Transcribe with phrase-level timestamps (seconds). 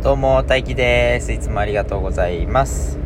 [0.00, 1.32] どうも、大輝です。
[1.32, 2.96] いつもありがとうございます。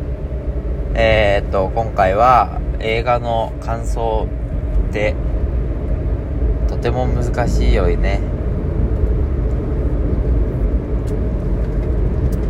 [0.93, 4.27] えー、っと、今回は映画の感想
[4.91, 5.15] で、
[6.67, 8.21] とても難しいよね。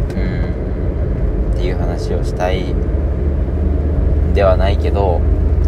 [0.10, 2.76] うん、っていう話をしたい
[4.34, 5.22] ではないけど、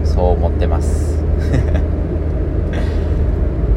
[0.04, 1.24] そう思ってます。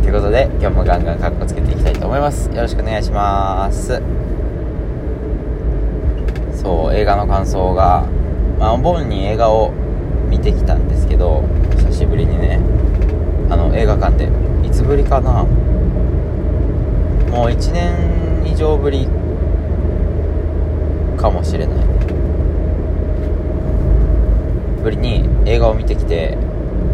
[0.02, 2.50] ということで、今日もガンガンカッコつけていきたいと思います。
[2.50, 4.02] よろしくお願いします。
[6.68, 8.04] そう、映画の感想が、
[8.58, 9.72] まあ、お盆に映画を
[10.28, 11.42] 見てきたんですけど、
[11.78, 12.60] 久しぶりにね、
[13.48, 14.28] あの、映画館で、
[14.62, 15.44] いつぶりかな？
[17.30, 17.94] もう1年
[18.44, 19.08] 以上ぶり
[21.16, 21.76] かもしれない。
[24.82, 26.36] ぶりに映画を見てきて、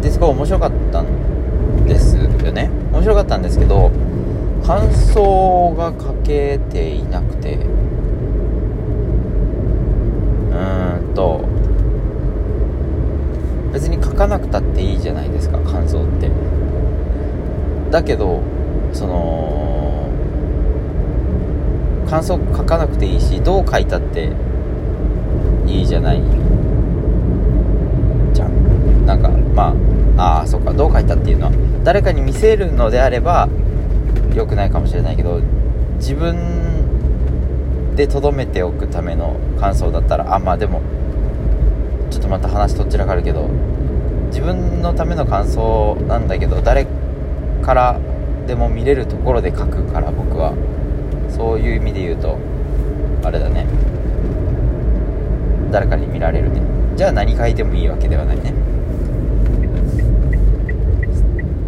[0.01, 2.23] で、すごい面白かったんですよ
[2.53, 2.69] ね。
[2.93, 3.91] 面白かったんですけど、
[4.65, 7.55] 感想が書けていなくて、
[10.45, 11.41] うーんと
[13.73, 16.29] 別に書かなくたっていいじゃないですか感想って。
[17.91, 18.41] だけど
[18.93, 20.09] その
[22.09, 24.31] 感想書かなくていいしどう書いたって
[25.65, 26.21] いいじゃない
[28.33, 29.05] じゃん。
[29.05, 29.73] なんかま
[30.17, 31.51] あああそうかどう書いたっていうのは
[31.83, 33.49] 誰かに見せるのであれば
[34.33, 35.41] 良くないかもしれないけど
[35.97, 40.81] 自分で留めておくための感想だったらあまあでも
[42.15, 43.49] ちょっとまた話とっちらかるけど
[44.27, 46.87] 自分のための感想なんだけど誰
[47.61, 47.99] から
[48.47, 50.53] でも見れるところで書くから僕は。
[51.29, 52.37] そういう意味で言うと
[53.23, 53.65] あれだね。
[55.69, 56.61] 誰かに見られるね。
[56.95, 58.53] じゃあ何書いてもいいわけではないね。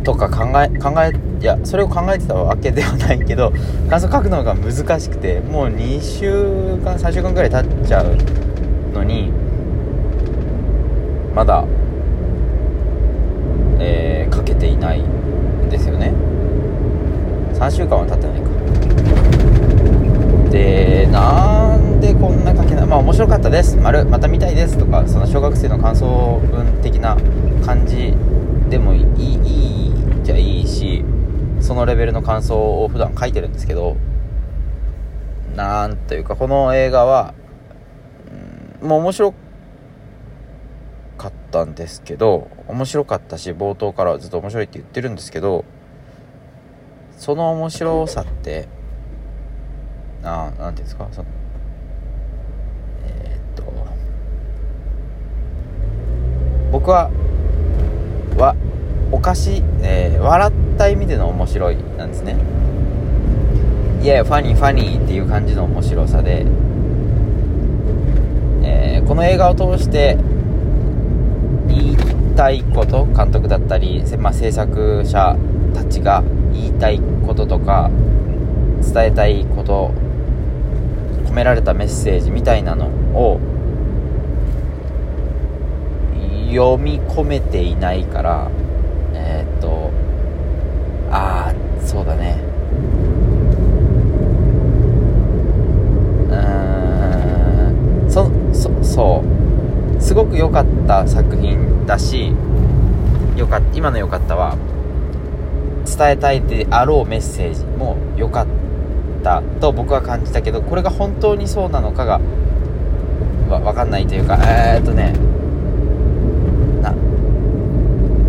[0.06, 3.52] とか考え考えいやそれを考えてたわけではないけど
[3.89, 8.16] 感想書くのが難しくてもう2週間3週間くらい経っちゃう
[8.94, 9.34] のに
[11.38, 11.63] まだ
[13.80, 16.11] えー、書けていないんですよね。
[17.53, 18.49] 3週間は経ってないか。
[20.49, 23.77] でなんでこんな書けないまあ面白かったです。
[23.77, 24.80] 丸また見たいです。
[24.80, 27.15] とかその小学生の感想文的な
[27.64, 28.15] 感じ
[28.71, 29.93] でもいいいい
[30.23, 31.05] じゃいいし
[31.59, 33.95] そのレベルの感想を普段書いてるんですけど
[35.55, 37.36] なんというかこの映画は、
[38.81, 39.46] もう面白か
[41.47, 45.63] ったんですけど面白かったし冒頭からずっと面白いって言ってるんですけど
[47.17, 48.67] その面白さって
[50.23, 51.08] あなんていうんですか？
[51.11, 51.27] その
[53.05, 53.63] えー、っと
[56.71, 57.09] 僕は
[58.37, 58.55] は
[59.11, 62.35] おかしい、えー、笑った意味での面白いなんですね。
[64.03, 66.45] いやいやファニーファニーっていう感じの面白さで、
[68.64, 70.17] えー、この映画を通して
[72.37, 75.36] たいこと監督だったり、まあ、制作者
[75.73, 77.89] たちが言いたいこととか
[78.93, 79.92] 伝えたいこと
[81.26, 83.39] 込められたメッセージみたいなのを
[86.52, 88.52] 読み込めていないから
[89.14, 89.92] えー、っと
[91.11, 92.37] ああそうだね。
[96.30, 96.36] う
[98.05, 99.36] んそそそう。
[100.08, 102.32] すごく良かった作品だし
[103.36, 104.56] よか今の良かったは
[105.86, 108.48] 伝えたいであろうメッセージも良かっ
[109.22, 112.22] たと僕は感じたけどこれが本当にそうなのかが
[113.50, 115.12] わ分かんないというかえー、っとね
[116.82, 116.95] な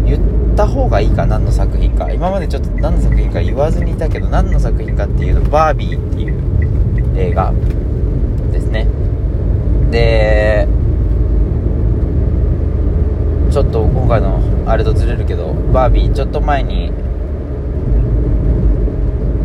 [0.05, 0.21] 言
[0.53, 2.11] った方がいいか何の作品か。
[2.11, 7.53] 今までちょっと何の作品か言わずにいたけど何の作品かっていうとバービーっていう映画
[8.51, 8.89] ですね。
[9.93, 10.67] で
[13.59, 14.39] ちょっと今回の
[14.71, 16.93] あれとずれるけどバービーちょっと前に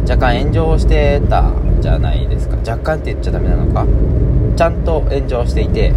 [0.08, 1.52] 若干炎上してた
[1.82, 2.56] じゃないですか。
[2.58, 3.88] 若干って言っちゃダメなのか。
[4.56, 5.94] ちゃんと炎上していて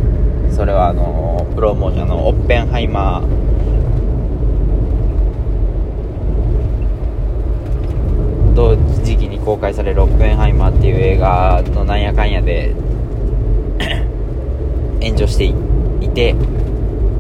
[0.50, 3.26] それはあのプロモーションのオッペンハイマー。
[8.54, 12.74] 同時期に公開されるオッペンハイマーっていう映画のなんやかんやで
[15.04, 15.52] 炎上してい
[16.08, 16.34] て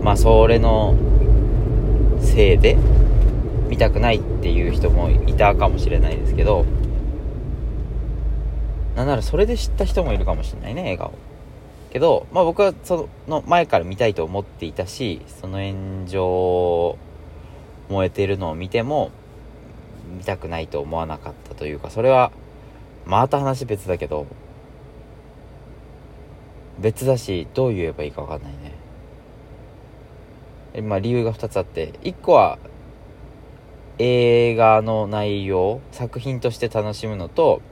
[0.06, 0.96] まあそれの
[2.20, 2.76] せいで
[3.66, 6.64] 見たくないっていう人もいたかもしれないですけど
[8.94, 11.14] なんならそれで知った人もいるかもしれないね映画を。
[11.90, 16.98] けど、まあ、僕はその前から見たいと思っていたしその炎上
[17.88, 19.10] 燃えてるのを見ても
[20.16, 22.30] 見たくないと思わなかったというかそれは
[23.06, 24.28] また話別だけど
[26.78, 28.85] 別だしどう言えばいいか分かんないね。
[30.82, 32.58] まあ理由が2つあって1個は
[33.98, 37.62] 映画の内容作品として楽しむのと、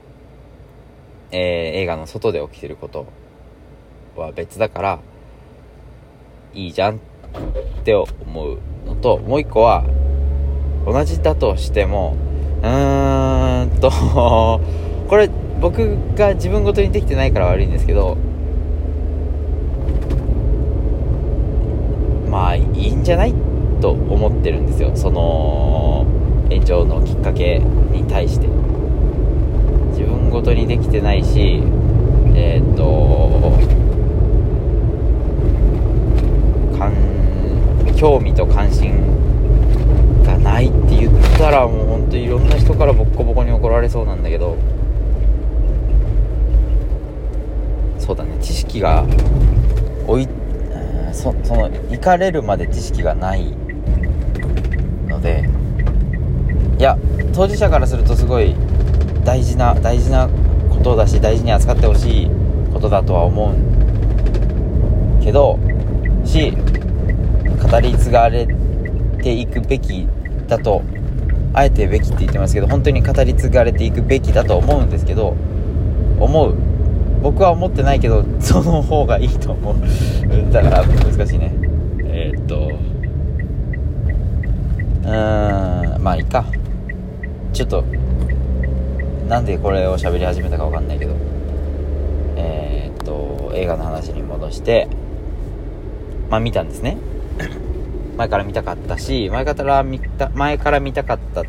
[1.31, 1.39] えー、
[1.79, 3.05] 映画の外で起きてること
[4.15, 4.99] は別だから
[6.53, 6.99] いいじゃんっ
[7.83, 8.07] て思
[8.47, 9.83] うのともう一個は
[10.85, 12.15] 同じだとしても
[12.61, 13.91] うーんと
[15.07, 15.29] これ
[15.59, 18.17] 僕が自分ごとにできてないから悪いんですけど
[22.35, 23.33] まあいいんじゃない
[23.79, 24.91] と思ってるんですよ。
[24.93, 26.05] その
[26.49, 28.47] 炎上のきっかけに対して。
[29.91, 31.63] 自分ごとにできてないし
[32.35, 33.53] えっ、と
[37.95, 38.91] 興味と関心
[40.25, 44.57] がないって言ったらもうほんといろんな人からボッコボコに怒られそうなんだけど。
[47.97, 48.37] そうだね。
[48.41, 49.05] 知識が
[50.05, 50.27] 追い
[51.15, 53.55] そその行かれるまで知識がない
[55.07, 55.49] ので
[56.77, 56.97] いや
[57.33, 58.55] 当事者からするとすごい
[59.23, 60.29] 大事な大事な
[60.69, 62.29] ことだし大事に扱ってほしい
[62.73, 65.57] ことだとは思うけど
[66.25, 68.47] し語り継がれ
[69.23, 70.07] ていくべき
[70.47, 70.83] だと
[71.53, 75.35] あえてべきって言ってますけど本当に語り継がれていくべきだと思うんですけど
[76.19, 76.74] 思う
[77.25, 79.75] 僕は思ってないけどその方がいいと思う。
[80.53, 81.51] だから難しいね。
[82.03, 82.69] えー、っと。
[85.05, 86.45] うーんまあいいか。
[87.51, 87.83] ちょっと
[89.27, 91.13] なんでこれを喋り始めたか分かんないけど。
[92.35, 94.87] えー、っと映画の話に戻して
[96.29, 96.97] まあ見たんですね。
[98.19, 101.41] 前から見たかったし前から見た前から見たかった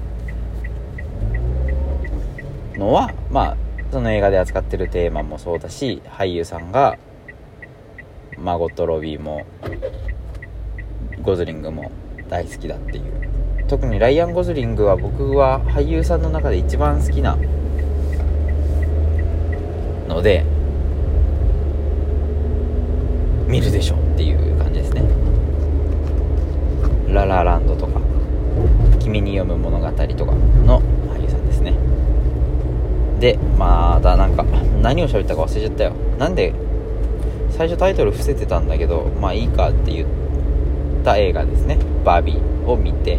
[2.78, 6.98] のはまあその映画で扱ってるテーマもそうだし俳優さんが
[8.38, 9.46] マゴット・ロビーも
[11.22, 11.90] ゴズリングも
[12.28, 13.16] 大好きだっていう。
[13.68, 17.36] 特にライアン・ゴズリングは僕は俳優さんの中で一番好きな
[20.08, 20.44] ので
[23.48, 25.02] 見るでしょっていう感じですね。
[27.08, 28.00] ララランドとか
[29.00, 30.32] 君に読む物語とか
[30.64, 30.80] の
[33.20, 34.44] でまたなんか
[34.82, 35.92] 何を喋ったか忘れちゃったよ。
[36.18, 36.52] なんで
[37.50, 40.08] 最初タイトル伏せてたんだけどまあいいかって言っ
[41.04, 41.78] た映画ですね。
[42.04, 43.18] バービーを見て。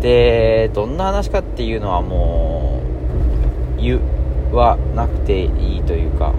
[0.00, 2.80] でどんな話かっていうのはも
[3.78, 4.00] う言
[4.50, 6.32] わなくていいというか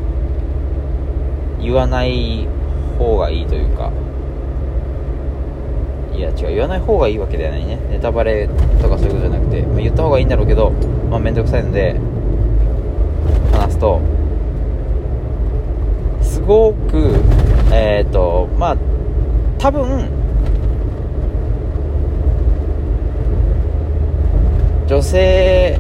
[1.59, 2.48] 言わない
[2.98, 3.92] 方がいいというか。
[6.13, 7.80] いや違う言わない方がいいわけではないね。
[7.89, 8.48] ネタバレ
[8.81, 10.71] とかそういうことじゃなくて、まあ、言った方がいいんだろうけど
[11.09, 11.95] まあ面倒くさいので
[13.81, 14.00] と
[16.22, 17.16] すごく
[17.74, 18.78] えっ、ー、とまあ
[19.57, 20.07] 多分
[24.88, 25.80] 女性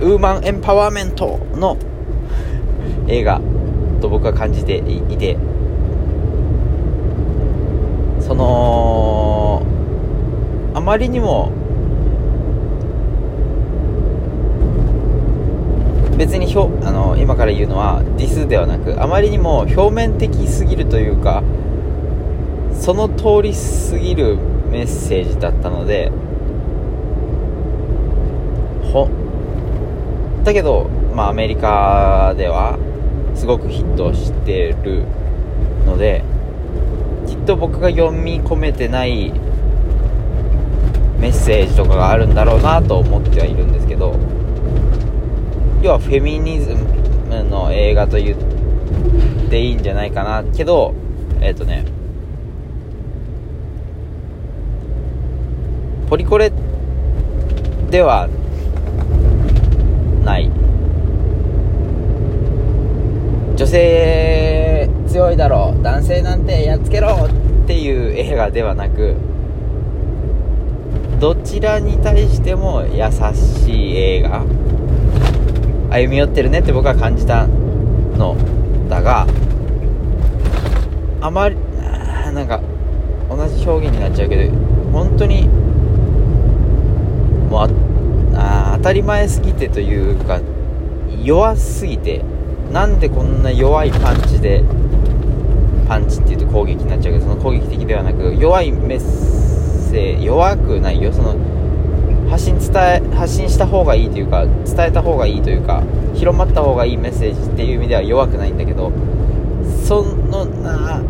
[0.00, 1.76] ウーマンエンパワーメントの
[3.06, 3.40] 映画
[4.00, 5.36] と僕は感じていて
[8.20, 9.62] その
[10.74, 11.50] あまりにも
[16.18, 21.44] 別にひょあの今から言うのはディスではなくあまりにも表面的すぎるというか
[22.74, 24.36] その通りすぎる
[24.68, 26.10] メッセージだったので
[28.92, 29.08] ほ
[30.42, 32.78] だけど、まあ、アメリカでは
[33.36, 35.04] すごくヒットしてる
[35.86, 36.24] ので
[37.28, 39.30] きっと僕が読み込めてない
[41.20, 44.16] メッセージとかがあるんだろうなと思ってはいるんですけど
[45.82, 50.44] 要はフェミニズムの映画と言っていいんじゃないかな。
[50.56, 50.94] けど
[51.40, 51.84] えっ、ー、とね
[56.08, 56.50] ポリコレ
[57.90, 58.28] では
[60.24, 60.50] ない。
[63.56, 65.82] 女性強いだろう。
[65.82, 69.16] 男性なんてやっつけろっていう映画ではなく
[71.20, 74.44] どちらに対しても優しい映画。
[75.90, 78.36] 歩み寄ってるねって僕は感じたの
[78.88, 79.26] だが
[81.20, 81.56] あまり
[82.34, 82.60] なんか
[83.28, 84.52] 同じ表現になっちゃうけど
[84.92, 85.48] 本当に
[87.48, 87.68] もう
[88.34, 90.40] あ当たり前すぎてというか
[91.22, 92.22] 弱すぎて
[92.72, 94.62] なんでこんな弱いパンチで
[95.88, 99.00] パンチっていうと攻撃になっちゃうけどその攻撃的ではなく弱いメッ
[99.90, 101.12] セ弱くないよ。
[101.12, 101.34] その
[102.28, 105.82] 発信伝え発信した方がいいというか伝えた方がいいというか
[106.14, 108.92] 広まった方がいいメッセージっていう意味では弱くないんだけど
[109.86, 111.02] そのな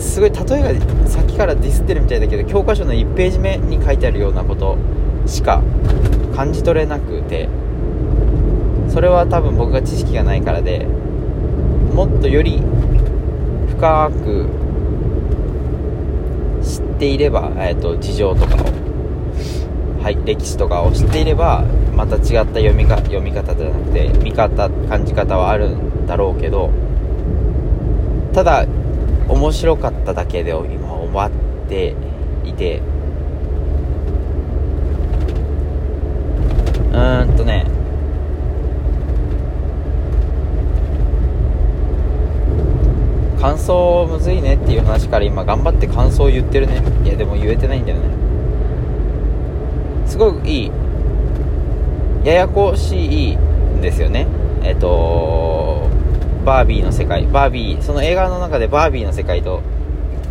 [0.00, 4.78] すごい例えがさっきからディスってるみたいだけど教科書の1ページ目に書いてあるようなこと
[5.26, 5.62] しか
[6.34, 7.48] 感じ取れなくて
[8.88, 10.86] それは多分僕が知識がないからで
[11.94, 12.62] もっとより
[13.70, 14.48] 深く
[16.62, 18.58] 知っていれば、えーと、事情とかを、
[20.02, 21.64] はい、歴史とかを知っていれば
[21.94, 26.70] また違った読みか読み方じゃなくて見方感じ方はあるんだろうけど
[28.32, 28.66] ただ
[29.28, 31.30] 面白かっただけで今終わっ
[31.68, 31.94] て
[32.44, 32.80] いて
[36.90, 37.66] うーんとね
[43.40, 46.82] 感想むずいねっていう話から今頑張って感想を言ってるね。
[47.04, 48.27] いやでも言えてないんだよね。
[50.18, 50.70] すごくいい
[52.24, 54.26] ややこしいんですよね。
[54.64, 55.88] えっと
[56.44, 59.62] バービーの世界バービーその映画の中でバービーの世界と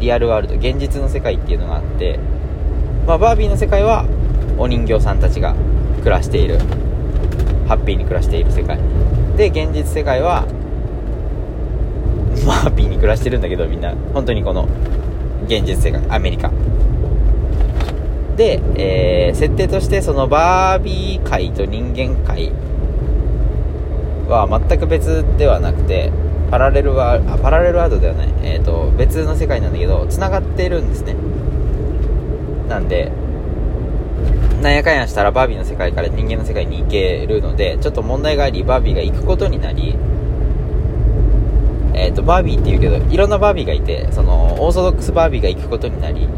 [0.02, 2.20] リアルワールド現実の世界っていうのがあって、
[3.08, 4.06] まあ、バービーの世界は
[4.58, 5.56] お人形さんたちが
[6.00, 6.60] 暮らしている。
[7.70, 8.78] ハッピーに暮らしている世界。
[9.38, 10.42] で現実世界は
[12.46, 13.94] ハッピーに暮らしてるんだけどみんな。
[14.14, 14.68] 本当にこの
[15.46, 16.52] 現実世界アメリカ。
[18.38, 22.52] で、えー、設定としてそのバービー界と人間界
[24.30, 26.12] は全く別ではなくて
[26.50, 31.16] パラレルはあパラレルワードではない、えーと、別の世界なんだけど繋がってるんですね。
[32.70, 33.12] なんで
[34.62, 39.96] なんやかんやしたらバービーの世界から人間の世界に行けるのでちょっと問題がありバービーが行くことになり
[41.98, 46.30] えっ、ー、と、バービーって言うけど、いろんなバービーがいて、その、オーソドックスバービーが行くことになり、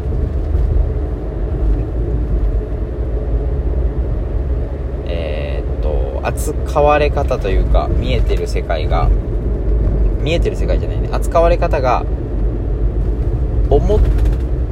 [5.06, 9.08] えっ、ー、と、扱われ方というか、見えてる世界が、
[10.20, 12.04] 見えてる世界じゃないね、扱われ方が、
[13.68, 14.00] 思っ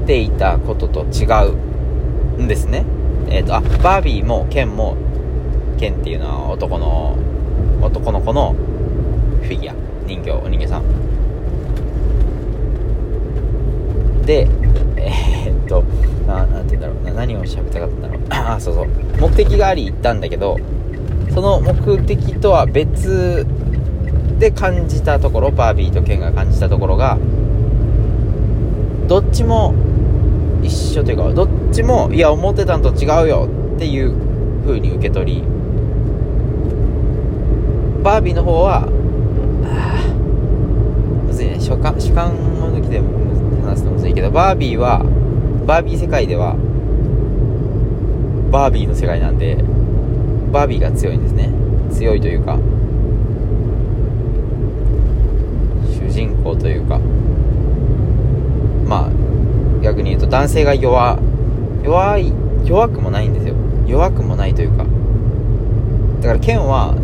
[0.06, 2.84] ていたことと違うんですね。
[3.28, 4.96] えっ、ー、と、あ、バービーもケンも、
[5.78, 7.16] ケンっていうのは男の、
[7.82, 8.54] 男の子の
[9.42, 9.74] フィギュア。
[10.06, 10.32] 人形。
[10.32, 10.82] お人形さん。
[14.24, 14.46] で
[14.96, 15.82] えー、っと
[16.26, 17.14] ななんて言うんだろう。
[17.14, 18.20] な何を喋りたかったんだろう。
[18.30, 18.88] あそうそう。
[19.20, 20.58] 目的があり行ったんだけど
[21.38, 23.46] その目的とは別
[24.40, 27.16] で感じたところバービーとケンが感じたところが
[29.06, 29.72] どっちも
[30.64, 34.16] 一緒というかどっちもいや思ってたんと違うよっていう
[34.66, 35.42] 風に受け取り
[38.02, 38.88] バービーの方は
[41.60, 42.98] 主観主観を抜きで
[43.64, 45.04] 話すとむずいけどバービーは
[45.68, 46.56] バービー世界では
[48.50, 49.77] バービーの世界なんで
[50.52, 51.50] バービーが強いんですね。
[51.90, 52.58] 強いというか
[55.86, 57.00] 主人公というか。
[58.86, 59.10] まあ
[59.82, 61.18] 逆に言うと男性が弱
[61.84, 62.32] 弱い
[62.64, 63.54] 弱くもないんですよ。
[63.86, 64.84] 弱くもないというか。
[66.20, 66.94] だからケンは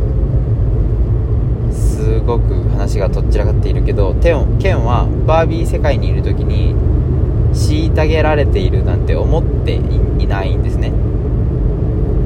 [1.71, 6.75] すごく話がとっちらかっているけどテオケンはバービー世界にいる時に
[7.55, 10.93] 虐げられているなんて思っていないんですね。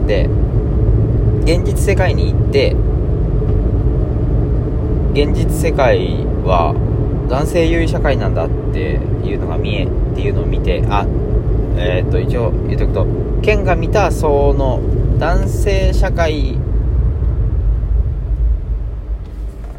[0.06, 0.30] で
[1.48, 2.76] 現実世界に行って
[5.14, 6.74] 現実世界は
[7.30, 11.06] 男性優位社会なんだっていうのが見えっていうのを見てあ
[11.78, 13.06] えっ、ー、と一応言っとくと
[13.40, 14.82] ケンが見たその
[15.18, 16.58] 男性社会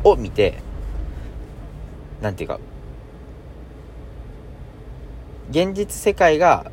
[0.03, 0.55] を見て、
[2.21, 2.59] なんていうか、
[5.51, 6.71] 現実世界が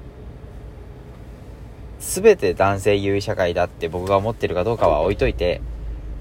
[2.07, 5.61] 全て男性優位社会だって僕が思ってるかどうかは置いといて、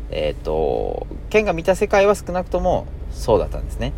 [0.10, 3.94] えっ、ー、と、ケンが見た世界は少なくともそうだったんですね。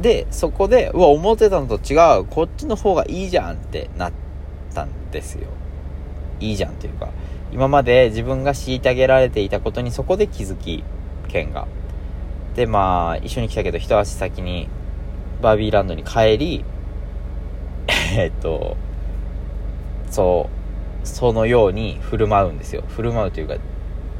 [0.00, 4.12] で、そこで、うわ、思ってたのと違う、こっちの方がいいじゃんってなっ
[4.74, 5.48] たんですよ。
[6.38, 7.08] いいじゃんというか、
[7.52, 10.84] 今まで自分が虐げられていたことにそこで気づき、
[11.28, 11.66] ケンが。
[12.54, 14.68] で、まあ、一緒に来たけど一足先に
[15.40, 16.64] バービーランドに帰り、
[18.14, 18.76] えっと、
[20.10, 20.50] そ
[21.02, 22.84] う、そのように振る舞うんですよ。
[22.88, 23.56] 振る舞うというか、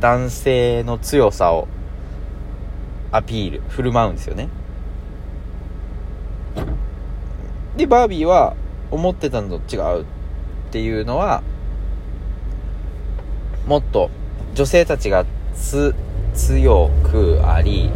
[0.01, 1.69] 男性の強さを
[3.11, 4.49] アピール、振る舞うんですよね。
[7.77, 8.57] で、バービーは
[8.91, 10.05] 思ってたのと違うっ
[10.71, 11.43] ていうのは、
[13.67, 14.11] もっと
[14.55, 15.95] 女性たちがつ
[16.35, 17.91] 強くあり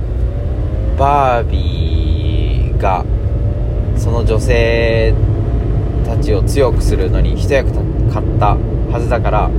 [0.99, 3.05] バービーが
[3.97, 5.15] その女性
[6.07, 8.57] たちを強くするのに一役買った
[8.93, 9.51] はずだから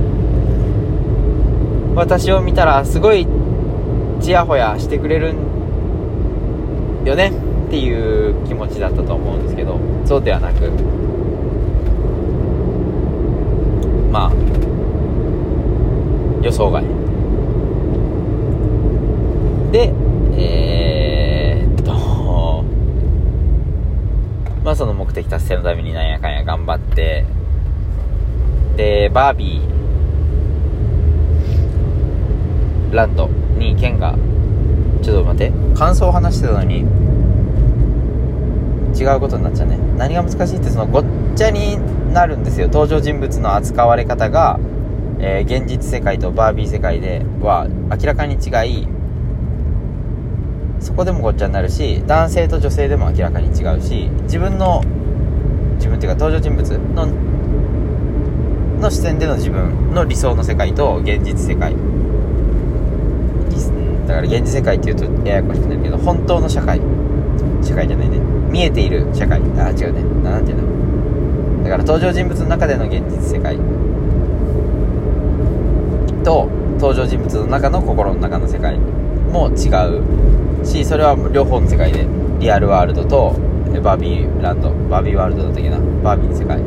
[1.94, 3.26] 私を見たらすごい
[4.20, 5.34] ちやほやしてくれる
[7.04, 7.30] よね
[7.66, 10.70] っていう気持ちだったと思うんですけどそうではなく
[14.10, 14.32] まあ
[16.42, 16.82] 予想外。
[19.70, 19.92] で
[20.38, 22.64] えー、っと
[24.68, 27.24] まあその目的達成のためになんやかんや頑張って
[28.76, 34.14] でバービーランドにケンが
[35.00, 36.80] ちょっと待って感想を話してたのに
[38.94, 39.78] 違うことになっちゃうね。
[39.96, 41.78] 何が難しいってそのごっちゃに
[42.12, 42.66] なるんですよ。
[42.66, 44.60] 登場人物の扱われ方が、
[45.18, 48.86] えー、現実世界とバービー世界では明らかに違い
[50.80, 54.82] そこでもごっちゃになるし男性と女性でも明らかに違うし自分の
[55.76, 57.06] 自分っていうか登場人物の
[58.80, 61.74] の視点での自分の理想の世界と現実世界。
[64.06, 66.80] だから現実世界っていうとややこしくなるけど本当の社会。
[67.62, 68.18] 社会じゃないね。
[68.50, 69.40] 見えている社会。
[69.58, 70.02] あ違うね。
[70.22, 73.56] 何て言うんだだから登場人物の中での現実世界。
[76.24, 78.78] と登場人物の中の心の中の世界。
[79.32, 79.68] も違
[80.62, 82.06] うしそれは両方の世界で
[82.40, 83.36] リアルワールドと
[83.82, 85.78] バービーランドバービーワールドだったっけな？
[86.02, 86.58] バービーの世界。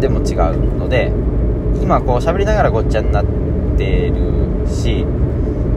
[0.00, 1.10] でも違うので
[1.82, 3.24] 今こう喋りながらごっちゃになっ
[3.76, 5.06] てるし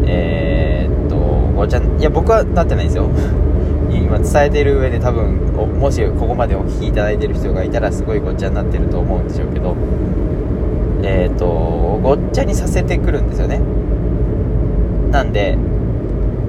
[0.06, 1.16] えー、っと
[1.56, 3.10] ごっちゃいや僕はなってないんですよ。
[3.92, 5.38] 今伝えてる上で多分
[5.80, 9.76] もしここまでお聞きいただいてる人がいたらすごいごっちゃになってると思うんでしょうけど
[11.04, 11.48] えー、っと
[12.02, 13.60] ごっちゃにさせてくるんですよね。
[15.12, 15.58] なんで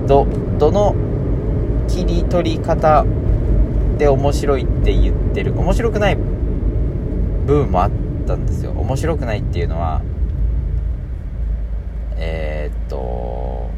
[0.06, 0.26] ど
[0.58, 0.94] どの
[1.88, 3.04] 切り取り方
[3.98, 7.90] で面白いって言ってる面白くない部分もあっ
[8.26, 8.72] たんですよ。
[8.72, 10.02] 面白くないっていうのは
[12.16, 13.70] えー、っと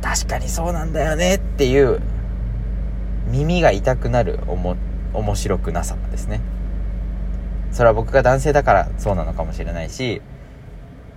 [0.00, 2.00] 確かにそうなんだよねっていう
[3.30, 4.76] 耳が痛くなるおも
[5.12, 6.40] 面白くなさですね。
[7.72, 10.22] それは僕が男性だからそうなのかもしれないし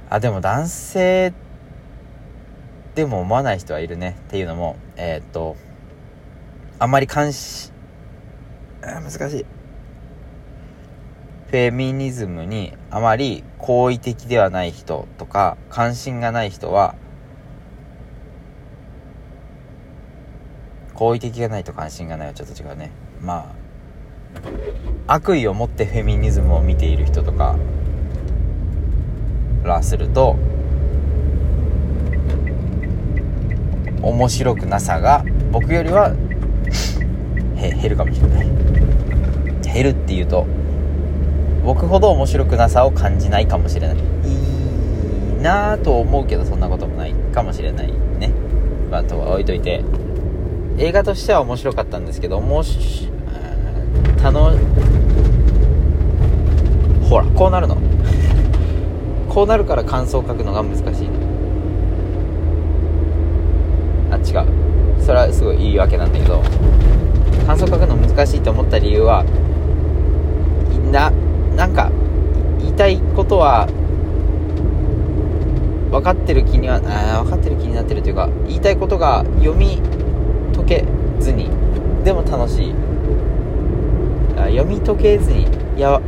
[0.09, 1.46] あでも男性って
[2.97, 5.55] でも思わない人はいるねっていうのもえー、っと
[6.79, 7.71] あんまり関心
[8.81, 9.45] 難しい。
[11.45, 16.95] フェミニズムにあまり好意的ではない人とか関心がない人は
[20.95, 22.89] 好意的がないと関心がないはちょっと違うね。
[23.21, 23.53] ま
[25.07, 27.57] あ悪意を持ってフェミニズムを見ている人とか
[29.63, 30.35] らすると
[34.01, 36.11] 面白くなさが僕よりは
[37.55, 38.47] 減るかもしれない。
[39.73, 40.45] 減るっていうと
[41.63, 43.97] 僕ほど面白くなさを感じないかもしれない。
[43.97, 47.87] いいなぁと思うけどそんなこともないかもしれない
[48.19, 48.31] ね。
[48.89, 49.83] まあとは置いといて
[50.77, 53.09] 映画としては面白かったんですけどもし
[54.21, 54.51] たの
[57.09, 57.77] ほらこうなるの。
[59.29, 61.09] こうなるから感想を書くのが難しい
[64.09, 64.67] あ違う。
[65.01, 66.41] それはすごいいいわけなんだけど
[67.45, 69.23] 感想書くの難しいと思った理由は
[70.91, 71.11] な
[71.55, 71.91] なんか
[72.59, 73.67] 言いたいことは
[75.91, 79.81] 分かってる気にはあ分かってる気になってるというか言いたいことが読み
[80.55, 80.85] 解け
[81.19, 81.49] ずに
[82.03, 82.75] でも楽しい。
[84.37, 86.01] 読み解けずにいやう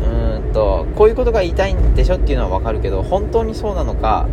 [0.50, 4.28] んとこういうことが言いたいんでしょっていうのは分かるけど本当にそうなのか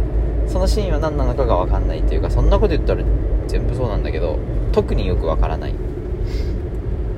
[0.49, 3.03] そのシーンは何なのかが分かんないというかそんなこと言ったら
[3.47, 4.39] 全部そうなんだけど
[4.73, 5.75] 特によく分からない。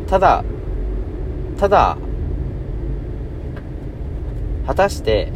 [0.06, 0.44] ただ
[1.58, 1.98] ただ
[4.66, 5.30] 果たして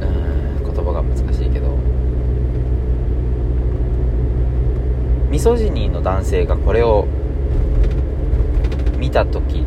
[0.00, 1.76] 言葉が難しいけど
[5.30, 7.06] ミソジニーの男性がこれを
[8.98, 9.66] 見た時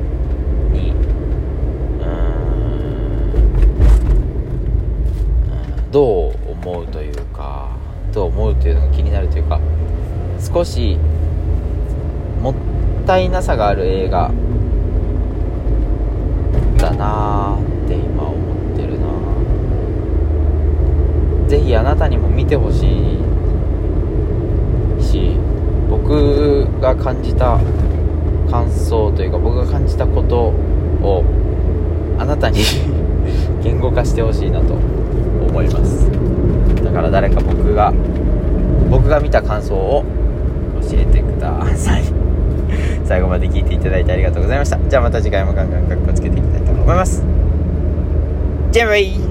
[5.92, 7.70] どう思うというか
[8.14, 9.60] どう思うというのが気になるというか
[10.40, 10.98] 少し
[12.42, 12.56] もっ
[13.06, 14.32] たいなさがある映画
[16.78, 19.08] だなーって今思ってるな。
[21.48, 23.20] ぜひあなたにも見てほしい
[25.04, 25.36] し
[25.90, 27.60] 僕が感じた
[28.50, 30.54] 感想というか僕が感じたこと
[31.06, 31.24] を
[32.20, 32.60] あなたに
[33.64, 34.99] 言語化してほしいなと。
[35.60, 36.84] 思います。
[36.84, 37.92] だから誰か僕が
[38.90, 40.04] 僕が見た感想を
[40.82, 42.04] 教えてください。
[43.06, 44.80] 最後まで聞いていただいてありがとうございました。
[44.88, 47.24] じゃあまた次回もガンガンかっこつけていきたいと思います。
[48.72, 49.30] じゃあバイ